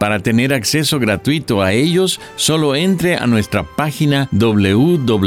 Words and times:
Para 0.00 0.18
tener 0.18 0.54
acceso 0.54 0.98
gratuito 0.98 1.60
a 1.60 1.72
ellos, 1.74 2.20
solo 2.36 2.74
entre 2.74 3.16
a 3.16 3.26
nuestra 3.26 3.64
página 3.64 4.30
www.lavoz.org. 4.32 5.24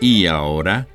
Y 0.00 0.26
ahora, 0.26 0.88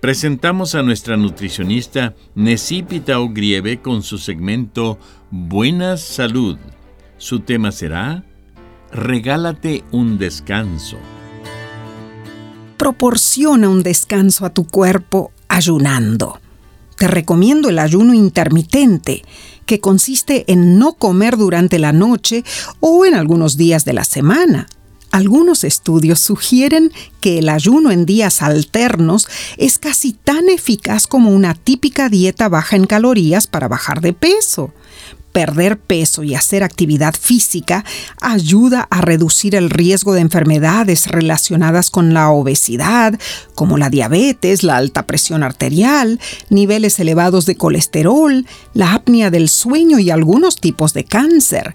presentamos 0.00 0.76
a 0.76 0.84
nuestra 0.84 1.16
nutricionista 1.16 2.14
Necipita 2.36 3.18
Ogrieve 3.18 3.80
con 3.80 4.04
su 4.04 4.16
segmento 4.18 5.00
Buena 5.32 5.96
Salud. 5.96 6.58
Su 7.16 7.40
tema 7.40 7.72
será 7.72 8.22
Regálate 8.92 9.82
un 9.90 10.16
descanso. 10.16 10.96
Proporciona 12.76 13.68
un 13.68 13.82
descanso 13.82 14.46
a 14.46 14.50
tu 14.50 14.64
cuerpo 14.64 15.32
ayunando 15.48 16.38
te 16.98 17.06
recomiendo 17.06 17.68
el 17.68 17.78
ayuno 17.78 18.12
intermitente, 18.12 19.22
que 19.66 19.80
consiste 19.80 20.44
en 20.50 20.78
no 20.78 20.94
comer 20.94 21.36
durante 21.36 21.78
la 21.78 21.92
noche 21.92 22.44
o 22.80 23.04
en 23.06 23.14
algunos 23.14 23.56
días 23.56 23.84
de 23.84 23.92
la 23.92 24.04
semana. 24.04 24.66
Algunos 25.10 25.64
estudios 25.64 26.20
sugieren 26.20 26.92
que 27.20 27.38
el 27.38 27.48
ayuno 27.48 27.90
en 27.90 28.06
días 28.06 28.42
alternos 28.42 29.26
es 29.56 29.78
casi 29.78 30.12
tan 30.12 30.48
eficaz 30.48 31.06
como 31.06 31.30
una 31.30 31.54
típica 31.54 32.08
dieta 32.08 32.48
baja 32.48 32.76
en 32.76 32.86
calorías 32.86 33.46
para 33.46 33.68
bajar 33.68 34.00
de 34.00 34.12
peso 34.12 34.72
perder 35.32 35.78
peso 35.78 36.24
y 36.24 36.34
hacer 36.34 36.64
actividad 36.64 37.14
física 37.14 37.84
ayuda 38.20 38.88
a 38.90 39.00
reducir 39.00 39.54
el 39.54 39.70
riesgo 39.70 40.14
de 40.14 40.20
enfermedades 40.20 41.06
relacionadas 41.06 41.90
con 41.90 42.12
la 42.12 42.30
obesidad, 42.30 43.18
como 43.54 43.78
la 43.78 43.90
diabetes, 43.90 44.64
la 44.64 44.76
alta 44.76 45.06
presión 45.06 45.44
arterial, 45.44 46.18
niveles 46.50 46.98
elevados 46.98 47.46
de 47.46 47.56
colesterol, 47.56 48.46
la 48.74 48.94
apnea 48.94 49.30
del 49.30 49.48
sueño 49.48 49.98
y 49.98 50.10
algunos 50.10 50.56
tipos 50.56 50.92
de 50.92 51.04
cáncer. 51.04 51.74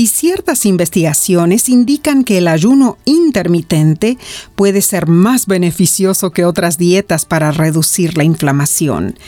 Y 0.00 0.06
ciertas 0.06 0.64
investigaciones 0.64 1.68
indican 1.68 2.24
que 2.24 2.38
el 2.38 2.48
ayuno 2.48 2.96
intermitente 3.04 4.16
puede 4.56 4.80
ser 4.80 5.06
más 5.06 5.44
beneficioso 5.44 6.30
que 6.30 6.46
otras 6.46 6.78
dietas 6.78 7.26
para 7.26 7.52
reducir 7.52 8.16
la 8.16 8.24
inflamación. 8.24 9.18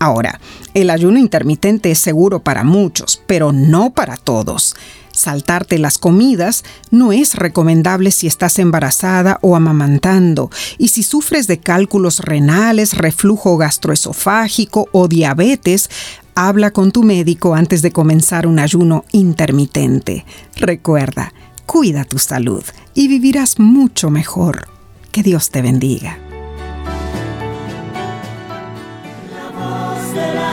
Ahora, 0.00 0.40
el 0.74 0.90
ayuno 0.90 1.20
intermitente 1.20 1.92
es 1.92 2.00
seguro 2.00 2.42
para 2.42 2.64
muchos, 2.64 3.22
pero 3.28 3.52
no 3.52 3.90
para 3.90 4.16
todos. 4.16 4.74
Saltarte 5.12 5.78
las 5.78 5.96
comidas 5.96 6.64
no 6.90 7.12
es 7.12 7.36
recomendable 7.36 8.10
si 8.10 8.26
estás 8.26 8.58
embarazada 8.58 9.38
o 9.42 9.54
amamantando 9.54 10.50
y 10.76 10.88
si 10.88 11.04
sufres 11.04 11.46
de 11.46 11.60
cálculos 11.60 12.18
renales, 12.18 12.98
reflujo 12.98 13.56
gastroesofágico 13.58 14.88
o 14.90 15.06
diabetes, 15.06 15.88
habla 16.36 16.70
con 16.70 16.92
tu 16.92 17.02
médico 17.02 17.54
antes 17.54 17.82
de 17.82 17.90
comenzar 17.90 18.46
un 18.46 18.60
ayuno 18.60 19.04
intermitente. 19.10 20.24
Recuerda, 20.54 21.32
cuida 21.64 22.04
tu 22.04 22.18
salud 22.18 22.62
y 22.94 23.08
vivirás 23.08 23.58
mucho 23.58 24.10
mejor. 24.10 24.68
Que 25.10 25.22
Dios 25.22 25.50
te 25.50 25.62
bendiga. 25.62 26.18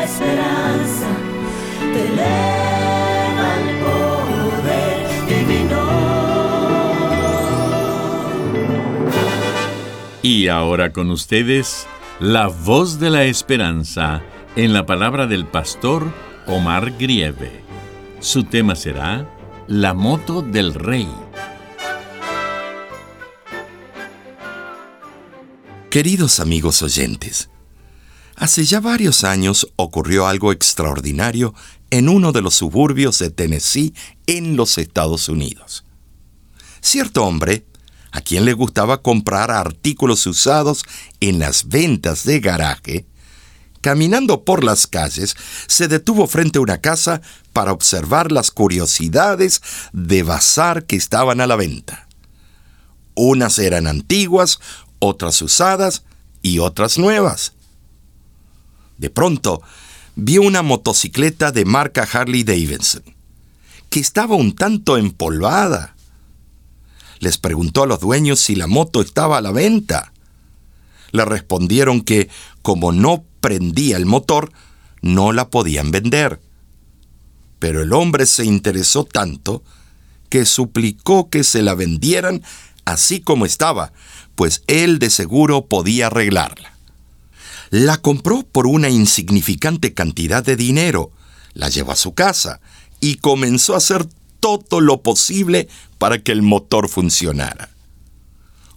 esperanza 0.04 1.08
te 1.94 2.02
eleva 2.08 3.48
el 3.60 3.68
poder 3.84 4.98
divino. 5.28 5.84
Y 10.22 10.48
ahora 10.48 10.92
con 10.94 11.10
ustedes, 11.12 11.88
la 12.20 12.48
voz 12.48 13.00
de 13.00 13.10
la 13.10 13.24
esperanza 13.24 14.22
en 14.56 14.72
la 14.72 14.86
palabra 14.86 15.26
del 15.26 15.48
pastor 15.48 16.14
Omar 16.46 16.96
Grieve. 16.98 17.64
Su 18.20 18.44
tema 18.44 18.76
será 18.76 19.28
La 19.68 19.96
moto 19.96 20.44
del 20.44 20.76
rey. 20.76 21.10
Queridos 25.90 26.40
amigos 26.40 26.82
oyentes, 26.84 27.50
Hace 28.36 28.66
ya 28.66 28.80
varios 28.80 29.24
años 29.24 29.72
ocurrió 29.76 30.28
algo 30.28 30.52
extraordinario 30.52 31.54
en 31.92 32.10
uno 32.10 32.32
de 32.32 32.42
los 32.42 32.56
suburbios 32.56 33.20
de 33.20 33.30
Tennessee 33.30 33.94
en 34.26 34.56
los 34.56 34.80
Estados 34.80 35.30
Unidos. 35.30 35.86
Cierto 36.82 37.24
hombre, 37.24 37.66
a 38.12 38.22
quien 38.22 38.44
le 38.46 38.54
gustaba 38.54 39.04
comprar 39.04 39.52
artículos 39.52 40.26
usados 40.26 40.84
en 41.20 41.38
las 41.38 41.70
ventas 41.70 42.26
de 42.26 42.40
garaje, 42.40 43.06
caminando 43.84 44.46
por 44.46 44.64
las 44.64 44.88
calles, 44.88 45.36
se 45.68 45.90
detuvo 45.90 46.26
frente 46.26 46.58
a 46.58 46.62
una 46.62 46.80
casa 46.80 47.22
para 47.52 47.74
observar 47.74 48.32
las 48.32 48.50
curiosidades 48.50 49.62
de 49.92 50.24
bazar 50.24 50.86
que 50.86 50.96
estaban 50.96 51.42
a 51.42 51.48
la 51.48 51.58
venta. 51.58 52.08
Unas 53.14 53.60
eran 53.60 53.86
antiguas, 53.86 54.62
otras 55.00 55.42
usadas 55.42 56.04
y 56.42 56.60
otras 56.60 56.98
nuevas. 56.98 57.54
De 58.98 59.10
pronto, 59.10 59.62
vio 60.16 60.44
una 60.44 60.62
motocicleta 60.62 61.52
de 61.52 61.66
marca 61.66 62.08
Harley 62.10 62.46
Davidson, 62.46 63.04
que 63.90 64.00
estaba 64.00 64.36
un 64.36 64.56
tanto 64.56 64.96
empolvada. 64.96 65.94
Les 67.20 67.38
preguntó 67.38 67.84
a 67.84 67.88
los 67.88 68.00
dueños 68.00 68.40
si 68.40 68.56
la 68.56 68.68
moto 68.68 69.02
estaba 69.02 69.40
a 69.40 69.42
la 69.42 69.52
venta. 69.52 70.14
Le 71.12 71.26
respondieron 71.26 72.00
que, 72.00 72.30
como 72.62 72.94
no 72.94 73.26
prendía 73.44 73.98
el 73.98 74.06
motor, 74.06 74.54
no 75.02 75.34
la 75.34 75.50
podían 75.50 75.92
vender. 75.92 76.40
Pero 77.60 77.84
el 77.84 77.92
hombre 77.92 78.26
se 78.26 78.46
interesó 78.46 79.04
tanto 79.04 79.64
que 80.30 80.46
suplicó 80.46 81.30
que 81.30 81.44
se 81.44 81.62
la 81.62 81.76
vendieran 81.76 82.42
así 82.86 83.20
como 83.20 83.46
estaba, 83.46 83.92
pues 84.36 84.64
él 84.68 84.98
de 84.98 85.10
seguro 85.10 85.66
podía 85.66 86.08
arreglarla. 86.08 86.74
La 87.70 87.98
compró 87.98 88.44
por 88.44 88.66
una 88.66 88.90
insignificante 88.90 89.94
cantidad 89.94 90.42
de 90.42 90.56
dinero, 90.56 91.12
la 91.54 91.68
llevó 91.68 91.92
a 91.92 91.98
su 91.98 92.14
casa 92.14 92.62
y 93.02 93.16
comenzó 93.16 93.74
a 93.74 93.78
hacer 93.78 94.08
todo 94.40 94.80
lo 94.80 95.02
posible 95.02 95.68
para 95.98 96.20
que 96.20 96.32
el 96.32 96.44
motor 96.44 96.88
funcionara. 96.88 97.73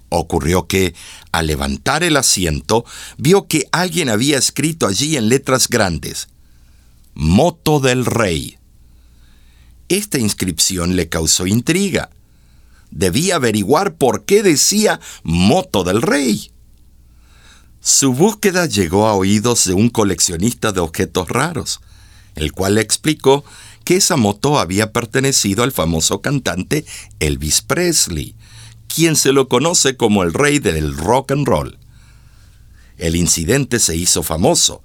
Ocurrió 0.08 0.66
que, 0.66 0.94
al 1.32 1.48
levantar 1.48 2.04
el 2.04 2.16
asiento, 2.16 2.84
vio 3.18 3.48
que 3.48 3.66
alguien 3.72 4.08
había 4.08 4.38
escrito 4.38 4.86
allí 4.86 5.16
en 5.16 5.28
letras 5.28 5.68
grandes, 5.68 6.28
Moto 7.14 7.80
del 7.80 8.04
Rey. 8.04 8.58
Esta 9.88 10.18
inscripción 10.18 10.96
le 10.96 11.08
causó 11.08 11.46
intriga. 11.46 12.10
Debía 12.90 13.36
averiguar 13.36 13.96
por 13.96 14.24
qué 14.24 14.42
decía 14.42 15.00
Moto 15.22 15.82
del 15.82 16.02
Rey. 16.02 16.50
Su 17.80 18.12
búsqueda 18.12 18.66
llegó 18.66 19.06
a 19.06 19.14
oídos 19.14 19.64
de 19.64 19.72
un 19.72 19.90
coleccionista 19.90 20.72
de 20.72 20.80
objetos 20.80 21.28
raros, 21.28 21.80
el 22.34 22.52
cual 22.52 22.76
le 22.76 22.80
explicó 22.80 23.44
que 23.84 23.96
esa 23.96 24.16
moto 24.16 24.58
había 24.58 24.92
pertenecido 24.92 25.62
al 25.62 25.72
famoso 25.72 26.20
cantante 26.20 26.84
Elvis 27.20 27.62
Presley, 27.62 28.34
quien 28.96 29.14
se 29.14 29.34
lo 29.34 29.46
conoce 29.46 29.98
como 29.98 30.22
el 30.22 30.32
rey 30.32 30.58
del 30.58 30.96
rock 30.96 31.32
and 31.32 31.46
roll. 31.46 31.78
El 32.96 33.14
incidente 33.14 33.78
se 33.78 33.94
hizo 33.94 34.22
famoso, 34.22 34.82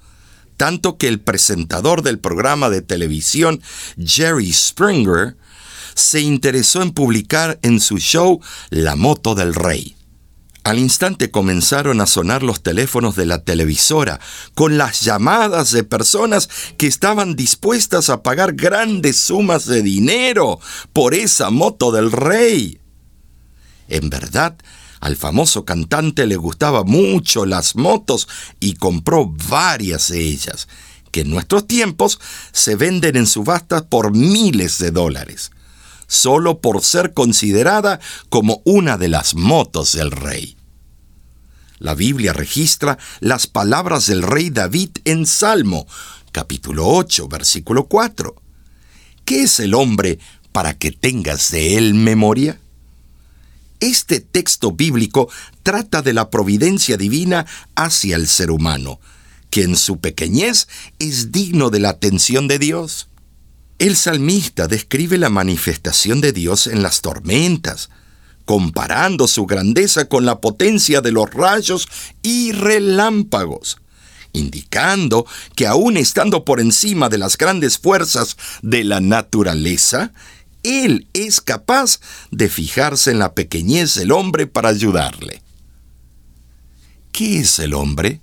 tanto 0.58 0.98
que 0.98 1.08
el 1.08 1.22
presentador 1.22 2.02
del 2.02 2.20
programa 2.20 2.70
de 2.70 2.82
televisión, 2.82 3.62
Jerry 3.98 4.52
Springer, 4.52 5.38
se 5.96 6.20
interesó 6.20 6.82
en 6.82 6.92
publicar 6.92 7.58
en 7.62 7.80
su 7.80 8.00
show 8.00 8.42
La 8.70 8.98
moto 8.98 9.34
del 9.34 9.56
rey. 9.56 9.96
Al 10.66 10.78
instante 10.78 11.32
comenzaron 11.32 12.02
a 12.02 12.06
sonar 12.06 12.44
los 12.44 12.62
teléfonos 12.62 13.16
de 13.16 13.26
la 13.26 13.46
televisora 13.46 14.20
con 14.56 14.78
las 14.78 15.04
llamadas 15.04 15.72
de 15.72 15.86
personas 15.86 16.50
que 16.78 16.88
estaban 16.88 17.38
dispuestas 17.38 18.10
a 18.10 18.24
pagar 18.24 18.56
grandes 18.56 19.18
sumas 19.18 19.66
de 19.68 19.82
dinero 19.82 20.60
por 20.92 21.14
esa 21.14 21.50
moto 21.50 21.94
del 21.94 22.12
rey. 22.12 22.81
En 23.92 24.10
verdad, 24.10 24.56
al 25.00 25.16
famoso 25.18 25.66
cantante 25.66 26.26
le 26.26 26.38
gustaba 26.38 26.84
mucho 26.84 27.46
las 27.46 27.76
motos 27.76 28.28
y 28.60 28.74
compró 28.74 29.28
varias 29.50 30.10
de 30.10 30.22
ellas, 30.22 30.68
que 31.12 31.22
en 31.22 31.30
nuestros 31.30 31.68
tiempos 31.68 32.20
se 32.52 32.76
venden 32.76 33.18
en 33.18 33.28
subastas 33.28 33.84
por 33.84 34.16
miles 34.16 34.80
de 34.80 34.92
dólares 34.92 35.52
solo 36.12 36.60
por 36.60 36.84
ser 36.84 37.14
considerada 37.14 38.02
como 38.28 38.62
una 38.66 38.98
de 38.98 39.08
las 39.08 39.34
motos 39.34 39.94
del 39.94 40.12
rey. 40.12 40.58
La 41.80 41.96
Biblia 41.96 42.34
registra 42.34 42.98
las 43.22 43.48
palabras 43.48 44.08
del 44.08 44.22
rey 44.22 44.50
David 44.50 44.90
en 45.06 45.26
Salmo, 45.26 45.88
capítulo 46.34 46.86
8, 46.86 47.30
versículo 47.30 47.86
4. 47.86 48.36
¿Qué 49.24 49.44
es 49.44 49.62
el 49.62 49.74
hombre 49.74 50.20
para 50.52 50.78
que 50.78 50.92
tengas 50.92 51.50
de 51.50 51.78
él 51.78 51.94
memoria? 51.94 52.60
Este 53.82 54.20
texto 54.20 54.72
bíblico 54.72 55.28
trata 55.64 56.04
de 56.04 56.14
la 56.14 56.30
providencia 56.30 56.98
divina 56.98 57.48
hacia 57.76 58.16
el 58.16 58.28
ser 58.28 58.52
humano, 58.52 59.00
que 59.50 59.64
en 59.64 59.76
su 59.76 60.00
pequeñez 60.00 60.68
es 61.00 61.32
digno 61.32 61.72
de 61.72 61.80
la 61.80 61.90
atención 61.90 62.48
de 62.48 62.60
Dios. 62.60 63.10
El 63.80 63.98
salmista 63.98 64.68
describe 64.68 65.18
la 65.18 65.32
manifestación 65.32 66.22
de 66.22 66.32
Dios 66.32 66.68
en 66.68 66.84
las 66.84 67.02
tormentas, 67.02 67.90
comparando 68.46 69.28
su 69.28 69.48
grandeza 69.48 70.06
con 70.06 70.26
la 70.26 70.42
potencia 70.42 71.02
de 71.02 71.12
los 71.12 71.32
rayos 71.32 71.88
y 72.22 72.52
relámpagos, 72.52 73.78
indicando 74.32 75.26
que 75.56 75.66
aun 75.66 75.98
estando 75.98 76.46
por 76.46 76.60
encima 76.60 77.10
de 77.10 77.18
las 77.18 77.36
grandes 77.36 77.80
fuerzas 77.80 78.38
de 78.62 78.84
la 78.84 79.00
naturaleza, 79.00 80.14
Él 80.64 81.08
es 81.14 81.42
capaz 81.42 82.00
de 82.32 82.50
fijarse 82.50 83.12
en 83.12 83.20
la 83.20 83.34
pequeñez 83.34 83.96
del 83.96 84.12
hombre 84.12 84.48
para 84.48 84.70
ayudarle. 84.70 85.42
¿Qué 87.12 87.40
es 87.40 87.60
el 87.60 87.74
hombre? 87.74 88.22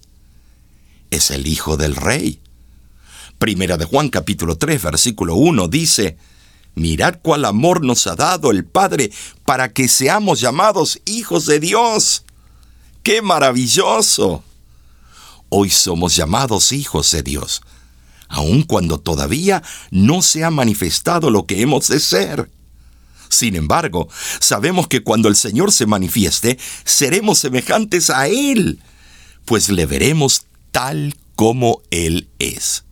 Es 1.11 1.31
el 1.31 1.47
Hijo 1.47 1.77
del 1.77 1.97
Rey 1.97 2.41
Primera 3.39 3.77
de 3.77 3.85
Juan 3.85 4.09
capítulo 4.09 4.59
3 4.59 4.83
versículo 4.83 5.37
1 5.37 5.69
dice, 5.69 6.19
Mirad 6.75 7.21
cuál 7.23 7.45
amor 7.45 7.85
nos 7.85 8.09
ha 8.09 8.17
dado 8.17 8.51
el 8.51 8.65
Padre 8.65 9.13
para 9.45 9.73
que 9.73 9.87
seamos 9.87 10.41
llamados 10.41 11.01
hijos 11.05 11.47
de 11.47 11.61
Dios. 11.61 12.25
¡Qué 13.05 13.23
maravilloso! 13.23 14.43
Hoy 15.51 15.71
somos 15.71 16.17
llamados 16.17 16.73
hijos 16.73 17.13
de 17.13 17.23
Dios, 17.23 17.63
aun 18.29 18.63
cuando 18.63 18.99
todavía 18.99 19.63
no 19.91 20.23
se 20.23 20.45
ha 20.45 20.51
manifestado 20.51 21.31
lo 21.31 21.47
que 21.47 21.63
hemos 21.63 21.89
de 21.89 22.01
ser. 22.01 22.51
Sin 23.29 23.57
embargo, 23.57 24.09
sabemos 24.41 24.89
que 24.89 25.03
cuando 25.03 25.29
el 25.29 25.37
Señor 25.37 25.73
se 25.73 25.87
manifieste, 25.87 26.59
seremos 26.85 27.39
semejantes 27.39 28.11
a 28.11 28.29
Él, 28.29 28.81
pues 29.45 29.69
le 29.69 29.87
veremos 29.87 30.47
tal 30.71 31.15
como 31.35 31.83
Él 31.91 32.29
es. 32.39 32.85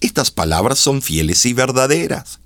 Estas 0.00 0.30
palabras 0.30 0.78
son 0.78 1.00
fieles 1.00 1.46
y 1.46 1.54
verdaderas. 1.54 2.40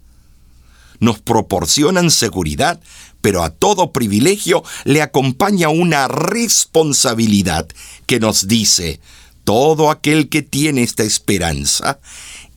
Nos 1.00 1.20
proporcionan 1.20 2.10
seguridad, 2.10 2.80
pero 3.20 3.42
a 3.42 3.50
todo 3.50 3.92
privilegio 3.92 4.62
le 4.84 5.02
acompaña 5.02 5.68
una 5.68 6.08
responsabilidad 6.08 7.66
que 8.06 8.20
nos 8.20 8.48
dice, 8.48 9.00
todo 9.48 9.90
aquel 9.90 10.28
que 10.28 10.42
tiene 10.42 10.82
esta 10.82 11.04
esperanza, 11.04 12.00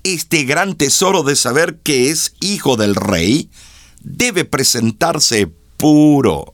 este 0.03 0.43
gran 0.43 0.75
tesoro 0.75 1.23
de 1.23 1.37
saber 1.37 1.77
que 1.77 2.09
es 2.09 2.33
hijo 2.41 2.75
del 2.75 2.95
rey, 2.95 3.49
debe 4.01 4.43
presentarse 4.43 5.49
puro, 5.77 6.53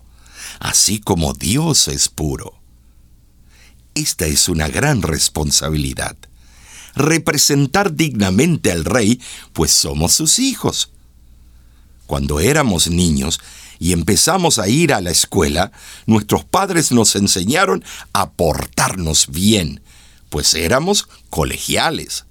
así 0.59 0.99
como 0.99 1.33
Dios 1.33 1.87
es 1.87 2.07
puro. 2.07 2.53
Esta 3.95 4.27
es 4.27 4.47
una 4.47 4.67
gran 4.67 5.01
responsabilidad 5.01 6.15
representar 6.93 7.95
dignamente 7.95 8.71
al 8.71 8.85
rey, 8.85 9.19
pues 9.53 9.71
somos 9.71 10.13
sus 10.13 10.37
hijos. 10.37 10.91
Cuando 12.05 12.39
éramos 12.39 12.89
niños 12.91 13.39
y 13.79 13.91
empezamos 13.91 14.59
a 14.59 14.67
ir 14.67 14.93
a 14.93 15.01
la 15.01 15.09
escuela, 15.09 15.71
nuestros 16.05 16.45
padres 16.45 16.91
nos 16.91 17.15
enseñaron 17.15 17.83
a 18.13 18.29
portarnos 18.29 19.29
bien, 19.29 19.81
pues 20.29 20.53
éramos 20.53 21.07
colegiales. 21.29 22.25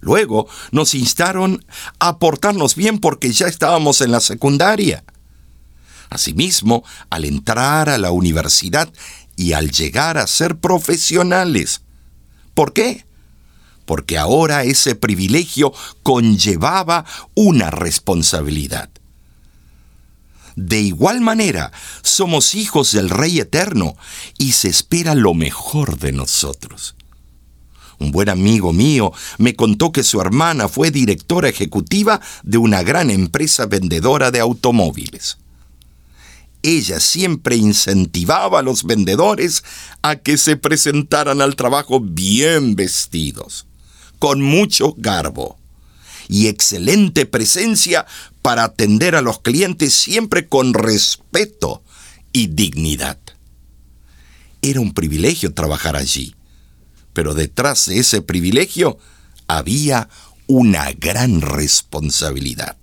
Luego 0.00 0.48
nos 0.72 0.94
instaron 0.94 1.64
a 1.98 2.18
portarnos 2.18 2.74
bien 2.74 2.98
porque 2.98 3.32
ya 3.32 3.46
estábamos 3.46 4.00
en 4.00 4.12
la 4.12 4.20
secundaria. 4.20 5.04
Asimismo, 6.08 6.84
al 7.10 7.24
entrar 7.24 7.88
a 7.88 7.98
la 7.98 8.10
universidad 8.10 8.92
y 9.36 9.52
al 9.52 9.70
llegar 9.70 10.18
a 10.18 10.26
ser 10.26 10.58
profesionales. 10.58 11.82
¿Por 12.54 12.72
qué? 12.72 13.04
porque 13.90 14.18
ahora 14.18 14.62
ese 14.62 14.94
privilegio 14.94 15.72
conllevaba 16.04 17.04
una 17.34 17.72
responsabilidad. 17.72 18.88
De 20.54 20.78
igual 20.78 21.20
manera, 21.20 21.72
somos 22.02 22.54
hijos 22.54 22.92
del 22.92 23.10
Rey 23.10 23.40
Eterno 23.40 23.96
y 24.38 24.52
se 24.52 24.68
espera 24.68 25.16
lo 25.16 25.34
mejor 25.34 25.98
de 25.98 26.12
nosotros. 26.12 26.94
Un 28.00 28.12
buen 28.12 28.30
amigo 28.30 28.72
mío 28.72 29.12
me 29.38 29.54
contó 29.54 29.92
que 29.92 30.02
su 30.02 30.20
hermana 30.20 30.68
fue 30.68 30.90
directora 30.90 31.50
ejecutiva 31.50 32.20
de 32.42 32.58
una 32.58 32.82
gran 32.82 33.10
empresa 33.10 33.66
vendedora 33.66 34.30
de 34.30 34.40
automóviles. 34.40 35.36
Ella 36.62 36.98
siempre 36.98 37.56
incentivaba 37.56 38.58
a 38.58 38.62
los 38.62 38.84
vendedores 38.84 39.62
a 40.02 40.16
que 40.16 40.38
se 40.38 40.56
presentaran 40.56 41.40
al 41.40 41.56
trabajo 41.56 42.00
bien 42.00 42.74
vestidos 42.74 43.66
con 44.18 44.42
mucho 44.42 44.94
garbo 44.98 45.58
y 46.28 46.46
excelente 46.46 47.26
presencia 47.26 48.06
para 48.40 48.64
atender 48.64 49.16
a 49.16 49.22
los 49.22 49.40
clientes 49.40 49.92
siempre 49.92 50.46
con 50.46 50.74
respeto 50.74 51.82
y 52.32 52.46
dignidad. 52.46 53.18
Era 54.62 54.80
un 54.80 54.92
privilegio 54.92 55.52
trabajar 55.54 55.96
allí, 55.96 56.34
pero 57.12 57.34
detrás 57.34 57.86
de 57.86 57.98
ese 57.98 58.22
privilegio 58.22 58.98
había 59.46 60.08
una 60.46 60.92
gran 60.92 61.40
responsabilidad. 61.40 62.76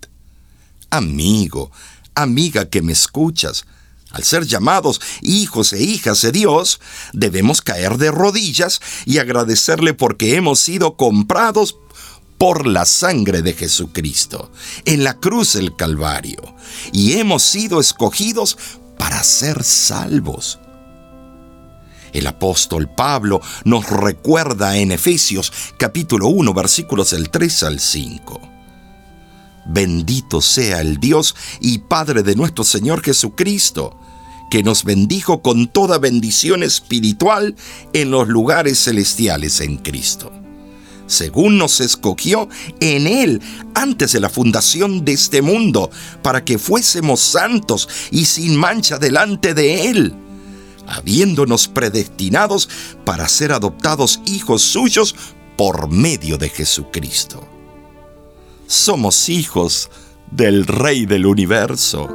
Amigo, 0.90 1.70
amiga 2.14 2.68
que 2.68 2.82
me 2.82 2.92
escuchas, 2.92 3.64
al 4.10 4.24
ser 4.24 4.46
llamados 4.46 5.00
hijos 5.20 5.72
e 5.74 5.82
hijas 5.82 6.22
de 6.22 6.32
Dios, 6.32 6.80
debemos 7.12 7.60
caer 7.60 7.98
de 7.98 8.10
rodillas 8.10 8.80
y 9.04 9.18
agradecerle 9.18 9.92
porque 9.92 10.36
hemos 10.36 10.60
sido 10.60 10.96
comprados 10.96 11.76
por 12.38 12.66
la 12.66 12.86
sangre 12.86 13.42
de 13.42 13.52
Jesucristo 13.52 14.50
en 14.84 15.04
la 15.04 15.18
cruz 15.18 15.54
del 15.54 15.76
Calvario 15.76 16.40
y 16.92 17.14
hemos 17.14 17.42
sido 17.42 17.80
escogidos 17.80 18.56
para 18.96 19.22
ser 19.22 19.64
salvos. 19.64 20.58
El 22.12 22.26
apóstol 22.26 22.88
Pablo 22.88 23.40
nos 23.64 23.88
recuerda 23.88 24.76
en 24.76 24.92
Efesios 24.92 25.52
capítulo 25.78 26.28
1 26.28 26.54
versículos 26.54 27.10
del 27.10 27.30
3 27.30 27.62
al 27.64 27.80
5. 27.80 28.40
Bendito 29.66 30.40
sea 30.40 30.80
el 30.80 30.98
Dios 30.98 31.36
y 31.60 31.78
Padre 31.78 32.22
de 32.22 32.34
nuestro 32.34 32.64
Señor 32.64 33.02
Jesucristo, 33.02 33.98
que 34.50 34.62
nos 34.62 34.84
bendijo 34.84 35.42
con 35.42 35.68
toda 35.68 35.98
bendición 35.98 36.62
espiritual 36.62 37.54
en 37.92 38.10
los 38.10 38.28
lugares 38.28 38.82
celestiales 38.82 39.60
en 39.60 39.76
Cristo. 39.76 40.32
Según 41.06 41.58
nos 41.58 41.80
escogió 41.80 42.48
en 42.80 43.06
Él 43.06 43.42
antes 43.74 44.12
de 44.12 44.20
la 44.20 44.30
fundación 44.30 45.04
de 45.04 45.12
este 45.12 45.42
mundo, 45.42 45.90
para 46.22 46.44
que 46.44 46.58
fuésemos 46.58 47.20
santos 47.20 47.88
y 48.10 48.24
sin 48.24 48.56
mancha 48.56 48.98
delante 48.98 49.52
de 49.52 49.90
Él, 49.90 50.14
habiéndonos 50.88 51.68
predestinados 51.68 52.68
para 53.04 53.28
ser 53.28 53.52
adoptados 53.52 54.20
hijos 54.26 54.62
suyos 54.62 55.14
por 55.56 55.88
medio 55.88 56.38
de 56.38 56.48
Jesucristo 56.48 57.46
somos 58.68 59.30
hijos 59.30 59.90
del 60.30 60.66
Rey 60.66 61.06
del 61.06 61.26
universo. 61.26 62.06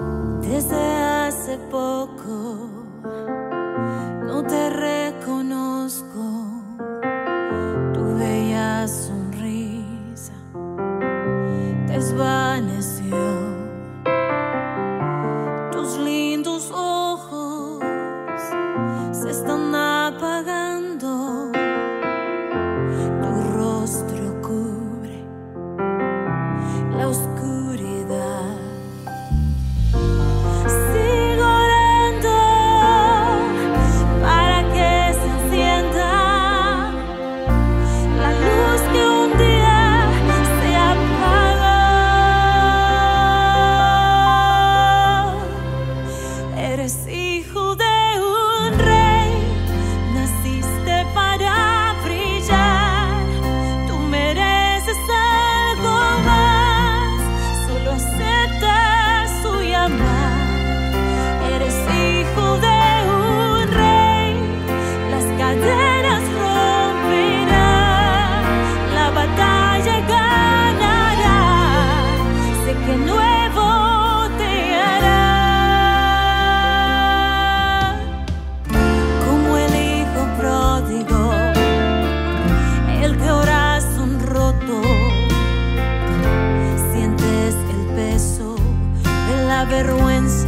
vergüenza. 89.73 90.42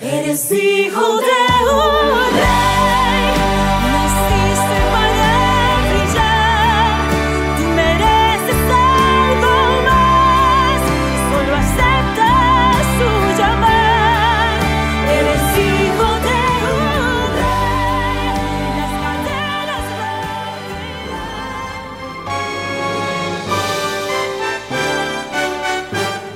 Eres 0.00 0.52
hijo 0.52 1.00
de 1.00 1.70
un 1.72 2.32
rey. 2.34 3.45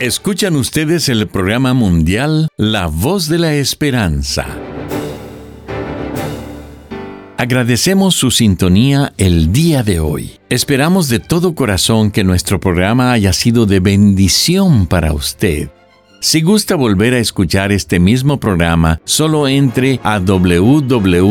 Escuchan 0.00 0.56
ustedes 0.56 1.08
el 1.10 1.28
programa 1.28 1.74
mundial 1.74 2.48
La 2.56 2.86
Voz 2.86 3.28
de 3.28 3.38
la 3.38 3.52
Esperanza. 3.52 4.46
Agradecemos 7.36 8.14
su 8.14 8.30
sintonía 8.30 9.12
el 9.18 9.52
día 9.52 9.82
de 9.82 10.00
hoy. 10.00 10.38
Esperamos 10.48 11.10
de 11.10 11.20
todo 11.20 11.54
corazón 11.54 12.10
que 12.12 12.24
nuestro 12.24 12.58
programa 12.58 13.12
haya 13.12 13.34
sido 13.34 13.66
de 13.66 13.80
bendición 13.80 14.86
para 14.86 15.12
usted. 15.12 15.68
Si 16.22 16.40
gusta 16.40 16.76
volver 16.76 17.12
a 17.12 17.18
escuchar 17.18 17.70
este 17.70 18.00
mismo 18.00 18.40
programa, 18.40 19.02
solo 19.04 19.48
entre 19.48 20.00
a 20.02 20.18
www.lavoz.org. 20.18 21.30